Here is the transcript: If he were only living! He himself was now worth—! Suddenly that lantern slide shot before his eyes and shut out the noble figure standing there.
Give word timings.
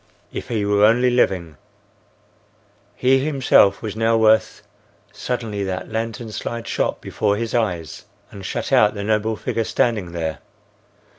If 0.33 0.47
he 0.47 0.65
were 0.65 0.83
only 0.83 1.11
living! 1.11 1.57
He 2.95 3.23
himself 3.23 3.83
was 3.83 3.95
now 3.95 4.17
worth—! 4.17 4.63
Suddenly 5.11 5.63
that 5.65 5.91
lantern 5.91 6.31
slide 6.31 6.67
shot 6.67 7.01
before 7.01 7.37
his 7.37 7.53
eyes 7.53 8.05
and 8.31 8.43
shut 8.43 8.71
out 8.71 8.95
the 8.95 9.03
noble 9.03 9.35
figure 9.35 9.63
standing 9.63 10.11
there. 10.11 10.39